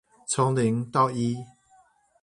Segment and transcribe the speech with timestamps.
[0.25, 1.37] 從零到一